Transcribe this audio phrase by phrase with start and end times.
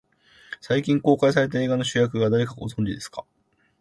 [0.59, 3.23] 最近公開された映画の主役が誰か、ご存じですか。